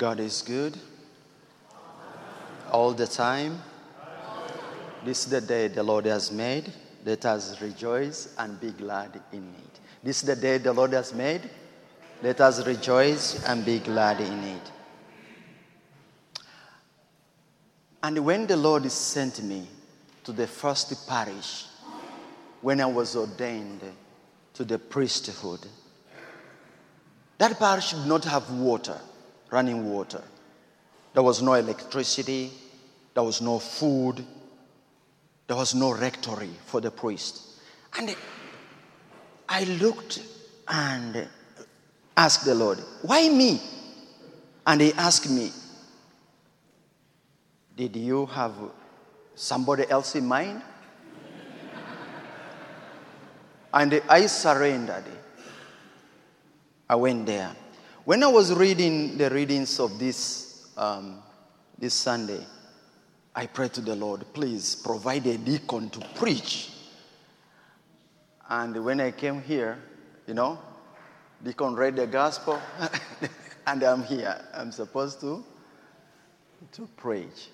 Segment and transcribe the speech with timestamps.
[0.00, 0.78] God is good
[2.72, 3.60] all the time.
[5.04, 6.72] This is the day the Lord has made.
[7.04, 9.80] Let us rejoice and be glad in it.
[10.02, 11.42] This is the day the Lord has made.
[12.22, 14.72] Let us rejoice and be glad in it.
[18.02, 19.68] And when the Lord sent me
[20.24, 21.66] to the first parish,
[22.62, 23.82] when I was ordained
[24.54, 25.60] to the priesthood,
[27.36, 28.98] that parish did not have water,
[29.50, 30.22] running water.
[31.12, 32.50] There was no electricity,
[33.14, 34.24] there was no food,
[35.46, 37.42] there was no rectory for the priest.
[37.98, 38.14] And
[39.48, 40.22] I looked
[40.68, 41.28] and
[42.16, 43.60] asked the Lord, Why me?
[44.66, 45.50] And he asked me,
[47.76, 48.54] Did you have
[49.34, 50.62] somebody else in mind?
[53.72, 55.04] and I surrendered.
[56.88, 57.54] I went there.
[58.10, 61.22] When I was reading the readings of this, um,
[61.78, 62.44] this Sunday,
[63.36, 66.70] I prayed to the Lord, please provide a deacon to preach.
[68.48, 69.78] And when I came here,
[70.26, 70.58] you know,
[71.44, 72.60] deacon read the gospel,
[73.68, 74.44] and I'm here.
[74.54, 75.44] I'm supposed to,
[76.72, 77.50] to preach.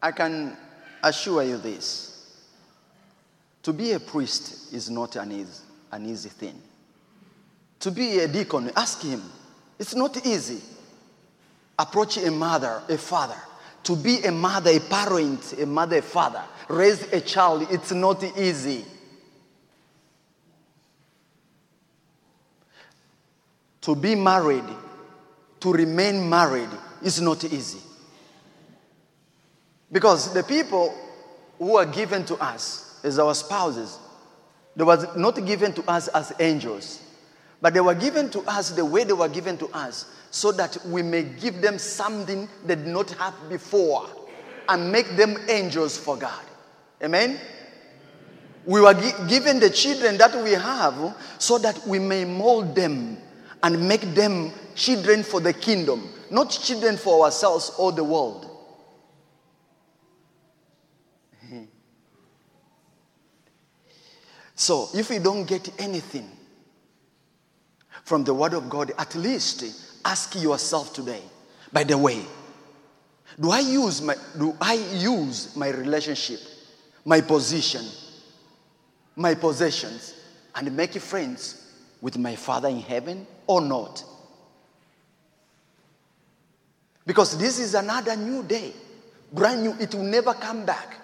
[0.00, 0.56] I can
[1.02, 2.46] assure you this
[3.62, 6.62] to be a priest is not an easy, an easy thing.
[7.80, 9.22] To be a deacon, ask him.
[9.78, 10.60] It's not easy.
[11.78, 13.36] Approach a mother, a father.
[13.84, 18.22] To be a mother, a parent, a mother, a father, raise a child, it's not
[18.36, 18.84] easy.
[23.82, 24.64] To be married,
[25.60, 26.68] to remain married,
[27.02, 27.78] is not easy.
[29.90, 30.94] Because the people
[31.58, 33.98] who are given to us as our spouses,
[34.76, 37.00] they was not given to us as angels,
[37.60, 40.76] but they were given to us the way they were given to us, so that
[40.86, 44.06] we may give them something they did not have before
[44.68, 46.44] and make them angels for God.
[47.02, 47.38] Amen?
[48.66, 53.16] We were gi- given the children that we have so that we may mold them
[53.62, 58.44] and make them children for the kingdom, not children for ourselves or the world.
[64.54, 66.28] So, if we don't get anything
[68.08, 69.62] from the Word of God, at least
[70.02, 71.20] ask yourself today.
[71.70, 72.24] By the way,
[73.38, 76.40] do I use my do I use my relationship,
[77.04, 77.84] my position,
[79.14, 80.14] my possessions,
[80.54, 81.70] and make friends
[82.00, 84.02] with my Father in heaven or not?
[87.04, 88.72] Because this is another new day,
[89.34, 89.76] brand new.
[89.78, 90.96] It will never come back.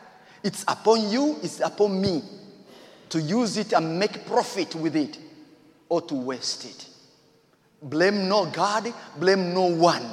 [0.43, 1.39] It's upon you.
[1.43, 2.23] It's upon me
[3.11, 5.19] to use it and make profit with it
[5.91, 6.89] or to waste it.
[7.83, 10.05] Blame no God, blame no one.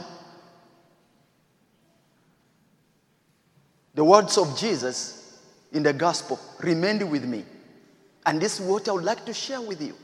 [3.93, 5.39] The words of Jesus
[5.71, 7.45] in the gospel remained with me.
[8.25, 9.95] And this is what I would like to share with you.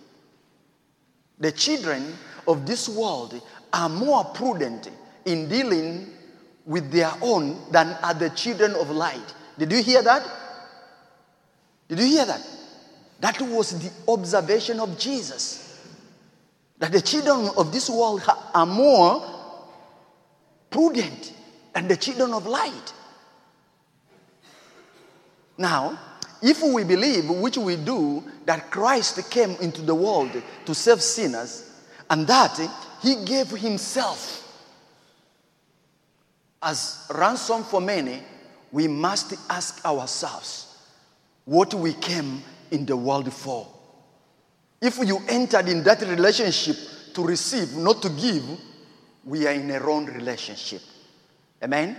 [1.40, 2.16] The children
[2.48, 3.42] of this world
[3.72, 4.90] are more prudent
[5.26, 6.08] in dealing
[6.66, 9.34] with their own than are the children of light.
[9.58, 10.24] Did you hear that?
[11.88, 12.46] Did you hear that?
[13.20, 15.67] That was the observation of Jesus.
[16.80, 18.24] That the children of this world
[18.54, 19.24] are more
[20.70, 21.34] prudent
[21.74, 22.94] than the children of light.
[25.58, 26.00] Now,
[26.42, 30.32] if we believe, which we do, that Christ came into the world
[30.66, 31.70] to save sinners
[32.10, 32.60] and that
[33.02, 34.44] he gave himself
[36.62, 38.22] as ransom for many,
[38.72, 40.78] we must ask ourselves
[41.46, 43.68] what we came in the world for.
[44.82, 46.76] If you entered in that relationship
[47.14, 48.44] to receive, not to give,
[49.24, 50.82] we are in a wrong relationship.
[51.64, 51.98] Amen?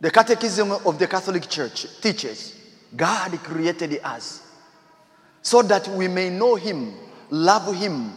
[0.00, 2.56] The Catechism of the Catholic Church teaches
[2.96, 4.42] God created us
[5.40, 6.94] so that we may know Him,
[7.30, 8.12] love Him,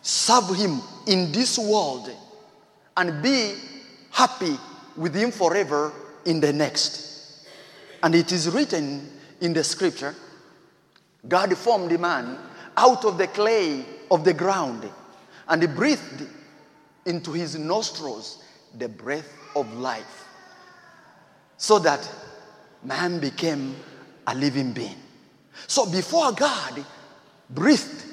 [0.00, 2.10] serve Him in this world,
[2.96, 3.54] and be
[4.10, 4.56] happy
[4.96, 5.92] with Him forever
[6.24, 7.46] in the next.
[8.02, 9.10] And it is written
[9.40, 10.14] in the scripture
[11.28, 12.38] God formed a man
[12.76, 14.88] out of the clay of the ground
[15.48, 16.26] and he breathed
[17.06, 18.42] into his nostrils
[18.76, 20.24] the breath of life
[21.56, 22.08] so that
[22.84, 23.74] man became
[24.26, 24.96] a living being.
[25.66, 26.84] So before God
[27.50, 28.04] breathed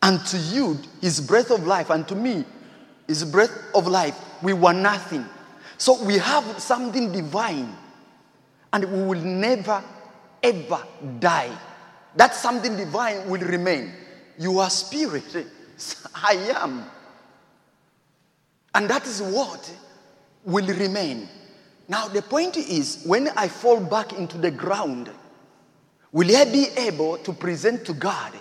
[0.00, 2.44] unto you his breath of life, and to me
[3.06, 5.26] his breath of life, we were nothing.
[5.76, 7.76] So we have something divine,
[8.72, 9.82] and we will never
[10.42, 10.82] ever
[11.18, 11.56] die.
[12.16, 13.92] That something divine will remain.
[14.38, 15.46] You are spirit.
[16.14, 16.84] I am.
[18.74, 19.72] And that is what
[20.44, 21.28] will remain.
[21.88, 25.10] Now, the point is when I fall back into the ground,
[26.12, 28.32] will I be able to present to God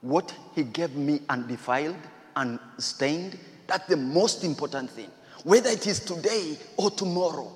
[0.00, 1.96] what He gave me undefiled,
[2.36, 3.38] unstained?
[3.66, 5.10] That's the most important thing,
[5.44, 7.52] whether it is today or tomorrow.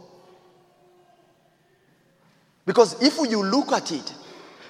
[2.67, 4.15] Because if you look at it,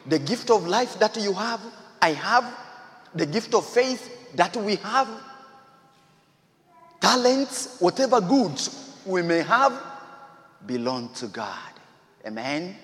[0.06, 1.60] the gift of life that you have,
[2.00, 2.44] I have,
[3.14, 5.08] the gift of faith that we have,
[7.00, 9.72] talents, whatever goods we may have,
[10.66, 11.70] belong to God.
[12.26, 12.76] Amen.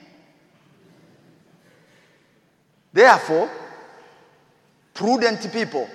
[2.92, 3.50] Therefore,
[4.94, 5.88] prudent people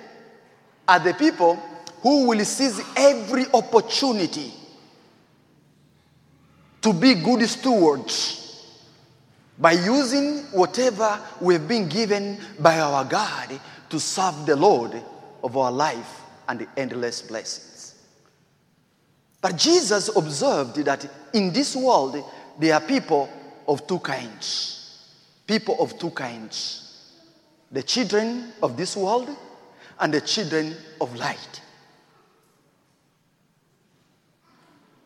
[0.88, 1.56] are the people
[2.02, 4.52] who will seize every opportunity
[6.82, 8.43] to be good stewards
[9.58, 13.60] by using whatever we've been given by our God
[13.90, 15.00] to serve the Lord
[15.42, 17.94] of our life and the endless blessings.
[19.40, 22.24] But Jesus observed that in this world
[22.58, 23.28] there are people
[23.68, 24.80] of two kinds.
[25.46, 26.80] People of two kinds
[27.70, 29.28] the children of this world
[29.98, 31.60] and the children of light.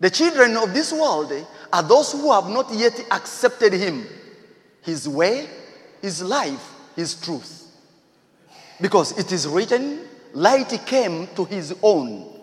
[0.01, 1.33] The children of this world
[1.73, 4.07] are those who have not yet accepted Him
[4.83, 5.49] his way,
[6.01, 7.67] His life, His truth.
[8.81, 10.01] Because it is written,
[10.33, 12.41] light came to His own.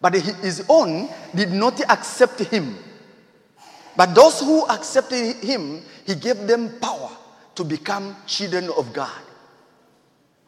[0.00, 2.76] But His own did not accept Him.
[3.96, 7.10] But those who accepted Him, He gave them power
[7.54, 9.22] to become children of God.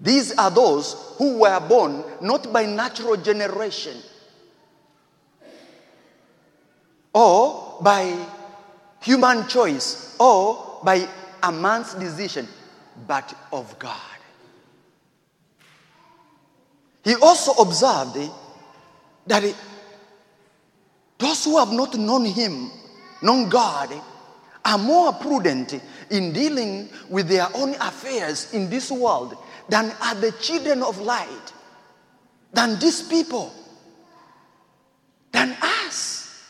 [0.00, 3.96] These are those who were born not by natural generation
[7.12, 8.14] or by
[9.00, 11.08] human choice or by
[11.42, 12.48] a man's decision,
[13.06, 13.96] but of God.
[17.04, 18.28] He also observed eh,
[19.26, 19.54] that eh,
[21.16, 22.70] those who have not known Him,
[23.22, 24.00] known God, eh,
[24.64, 25.80] are more prudent
[26.10, 29.36] in dealing with their own affairs in this world
[29.68, 31.52] than are the children of light,
[32.52, 33.52] than these people,
[35.32, 36.44] than us.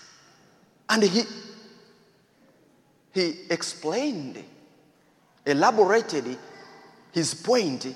[0.88, 1.22] And he
[3.19, 4.44] he explained,
[5.44, 6.38] elaborated
[7.12, 7.94] his point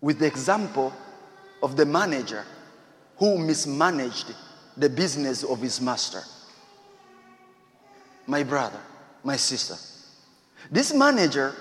[0.00, 0.92] with the example
[1.62, 2.44] of the manager
[3.18, 4.34] who mismanaged
[4.76, 6.22] the business of his master.
[8.26, 8.80] My brother,
[9.22, 9.76] my sister,
[10.70, 11.54] this manager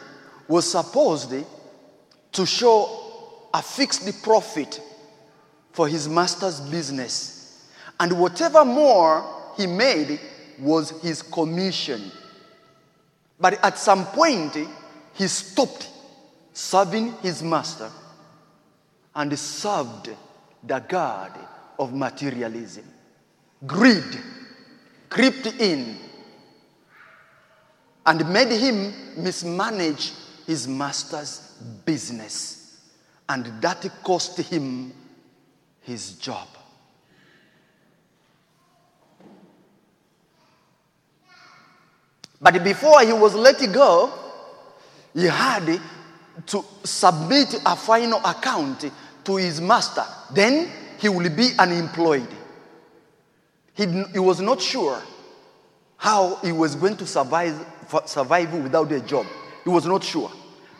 [0.48, 1.34] was supposed
[2.32, 4.82] to show a fixed profit
[5.72, 7.70] for his master's business.
[8.00, 10.20] And whatever more he made,
[10.60, 12.12] was his commission.
[13.40, 14.58] But at some point,
[15.14, 15.90] he stopped
[16.54, 17.90] serving his master
[19.14, 20.10] and served
[20.64, 21.38] the God
[21.78, 22.86] of materialism.
[23.66, 24.20] Greed
[25.10, 25.98] crept in
[28.06, 30.14] and made him mismanage
[30.46, 31.40] his master's
[31.86, 32.82] business.
[33.28, 34.94] And that cost him
[35.82, 36.48] his job.
[42.42, 44.12] But before he was let go,
[45.14, 45.80] he had
[46.48, 48.92] to submit a final account
[49.24, 50.04] to his master.
[50.34, 52.28] Then he will be unemployed.
[53.74, 55.02] He, he was not sure
[55.98, 57.66] how he was going to survive,
[58.06, 59.26] survive without a job.
[59.64, 60.32] He was not sure.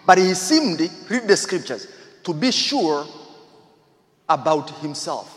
[0.06, 0.80] But he seemed,
[1.10, 1.88] read the scriptures,
[2.24, 3.08] to be sure
[4.28, 5.32] about himself.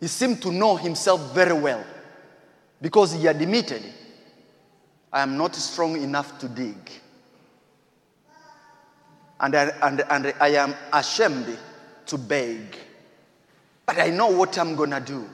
[0.00, 1.84] He seemed to know himself very well
[2.80, 3.82] because he admitted
[5.12, 6.76] I am not strong enough to dig.
[9.40, 11.56] And I, and, and I am ashamed
[12.06, 12.76] to beg.
[13.86, 15.28] But I know what I'm going to do.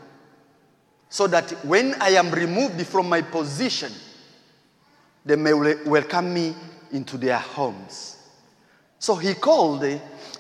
[1.09, 3.93] So that when I am removed from my position,
[5.25, 6.55] they may welcome me
[6.93, 8.19] into their homes.
[8.99, 9.85] So he called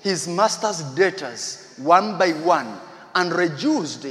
[0.02, 2.78] his master's debtors one by one
[3.14, 4.06] and reduced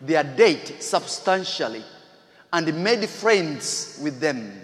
[0.00, 1.84] their debt substantially
[2.54, 4.60] and made friends with them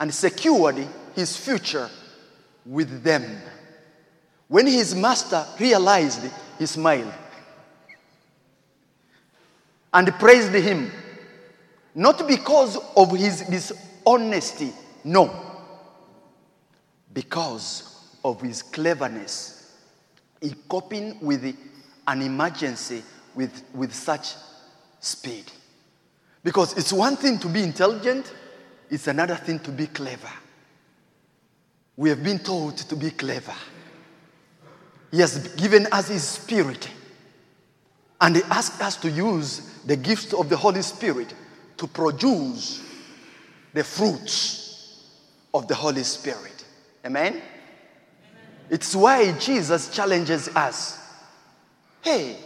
[0.00, 0.84] and secured
[1.14, 1.88] his future
[2.66, 3.24] with them.
[4.48, 7.12] When his master realized, he smiled
[9.94, 10.90] and praised him,
[11.94, 14.72] not because of his dishonesty,
[15.04, 15.30] no,
[17.14, 19.76] because of his cleverness
[20.40, 21.56] in coping with
[22.08, 23.04] an emergency
[23.36, 24.34] with, with such
[24.98, 25.44] speed.
[26.42, 28.32] Because it's one thing to be intelligent,
[28.90, 30.30] it's another thing to be clever.
[31.96, 33.54] We have been told to be clever.
[35.10, 36.88] He has given us His Spirit
[38.20, 41.34] And he asked us to use the gift of the Holy Spirit
[41.76, 42.82] to produce
[43.72, 45.04] the fruits
[45.54, 46.64] of the Holy Spirit.
[47.04, 47.40] Amen?
[48.70, 50.98] It's why Jesus challenges us.
[52.02, 52.36] Hey,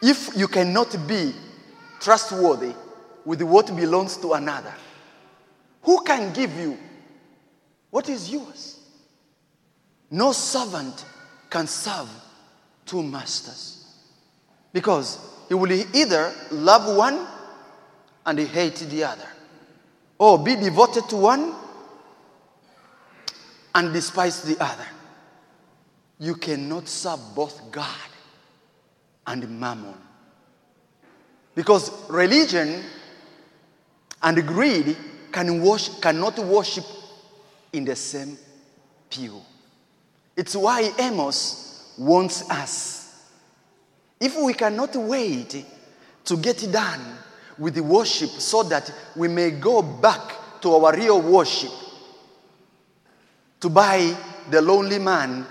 [0.00, 1.34] if you cannot be
[2.00, 2.72] trustworthy
[3.28, 4.72] with what belongs to another,
[5.82, 6.78] who can give you
[7.90, 8.80] what is yours?
[10.10, 11.04] No servant
[11.50, 12.08] can serve
[12.86, 13.84] two masters
[14.72, 17.26] because he will either love one
[18.24, 19.28] and hate the other,
[20.16, 21.54] or be devoted to one
[23.74, 24.86] and despise the other.
[26.18, 28.10] You cannot serve both God
[29.26, 29.98] and mammon.
[31.54, 32.82] Because religion
[34.22, 34.96] and greed
[35.32, 36.84] can worship, cannot worship
[37.72, 38.36] in the same
[39.10, 39.40] pew.
[40.36, 43.24] It's why Amos wants us.
[44.20, 45.64] If we cannot wait
[46.24, 47.00] to get done
[47.58, 51.72] with the worship so that we may go back to our real worship,
[53.60, 54.16] to buy
[54.50, 55.44] the lonely man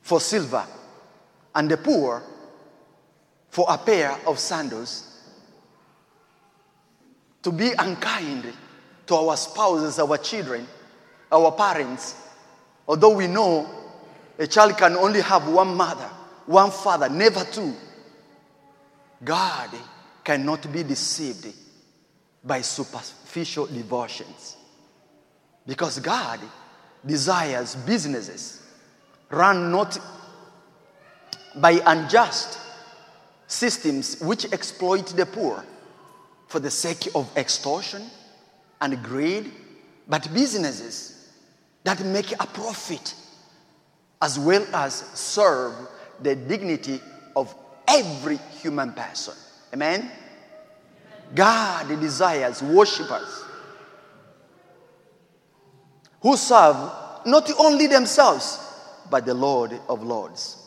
[0.00, 0.64] for silver
[1.54, 2.22] and the poor
[3.50, 5.11] for a pair of sandals,
[7.42, 8.52] to be unkind
[9.06, 10.66] to our spouses, our children,
[11.30, 12.14] our parents,
[12.86, 13.68] although we know
[14.38, 16.08] a child can only have one mother,
[16.46, 17.74] one father, never two.
[19.24, 19.70] God
[20.24, 21.46] cannot be deceived
[22.44, 24.56] by superficial devotions
[25.66, 26.40] because God
[27.04, 28.62] desires businesses
[29.30, 29.98] run not
[31.56, 32.58] by unjust
[33.46, 35.64] systems which exploit the poor
[36.52, 38.02] for the sake of extortion
[38.82, 39.50] and greed,
[40.06, 41.30] but businesses
[41.82, 43.14] that make a profit
[44.20, 45.72] as well as serve
[46.20, 47.00] the dignity
[47.34, 47.54] of
[47.88, 49.34] every human person.
[49.72, 50.10] Amen?
[51.34, 53.44] God desires worshippers
[56.20, 56.76] who serve
[57.24, 58.58] not only themselves,
[59.08, 60.58] but the Lord of Lords.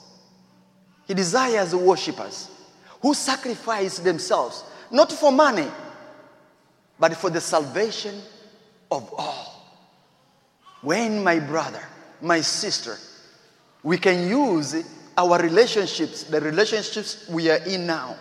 [1.07, 2.49] He desires worshippers
[3.03, 4.63] who sacrifice themselves,
[4.95, 5.67] not for money,
[6.97, 8.15] but for the salvation
[8.89, 9.61] of all.
[10.81, 11.83] When, my brother,
[12.21, 12.97] my sister,
[13.83, 14.73] we can use
[15.17, 18.15] our relationships, the relationships we are in now,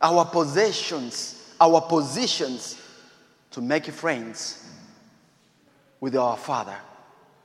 [0.00, 2.80] our possessions, our positions,
[3.50, 4.64] to make friends
[6.00, 6.76] with our Father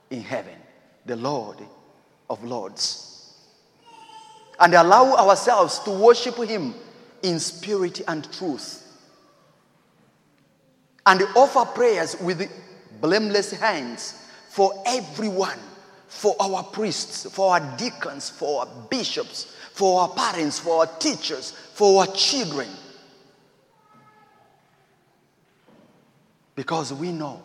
[0.08, 0.56] in heaven,
[1.04, 1.58] the Lord
[2.30, 3.34] of Lords,
[4.58, 6.74] and allow ourselves to worship Him
[7.24, 8.82] in spirit and truth,
[11.06, 12.48] and offer prayers with
[13.00, 14.14] blameless hands
[14.50, 15.58] for everyone,
[16.06, 21.50] for our priests, for our deacons, for our bishops, for our parents, for our teachers,
[21.50, 22.68] for our children.
[26.54, 27.42] Because we know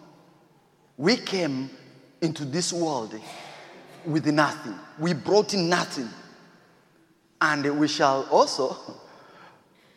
[0.97, 1.69] we came
[2.21, 3.19] into this world
[4.05, 4.75] with nothing.
[4.99, 6.09] We brought in nothing.
[7.41, 8.77] And we shall also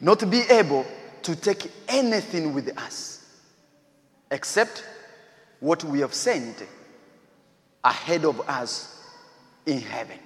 [0.02, 0.84] not be able
[1.22, 3.24] to take anything with us
[4.30, 4.84] except
[5.60, 6.64] what we have sent
[7.84, 9.00] ahead of us
[9.64, 10.18] in heaven.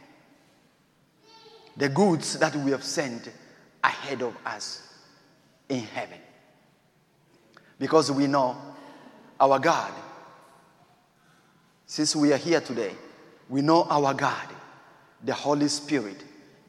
[1.77, 3.31] The goods that we have sent
[3.85, 4.83] ahead of us
[5.69, 6.19] in heaven.
[7.79, 8.57] Because we know
[9.39, 9.93] our God
[11.87, 12.93] since we are here today,
[13.49, 14.49] we know our God,
[15.23, 16.17] the Holy Spirit,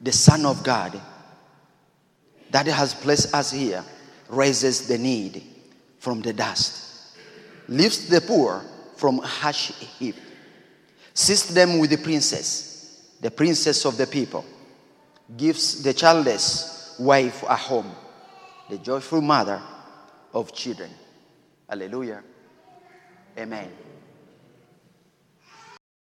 [0.01, 1.01] the Son of God,
[2.51, 3.83] that has placed us here,
[4.29, 5.43] raises the need
[5.99, 7.17] from the dust,
[7.67, 8.63] lifts the poor
[8.95, 10.15] from harsh heap,
[11.13, 14.45] sees them with the princess, the princess of the people,
[15.35, 17.91] gives the childless wife a home,
[18.69, 19.61] the joyful mother
[20.33, 20.89] of children.
[21.69, 22.23] Hallelujah.
[23.37, 23.69] Amen.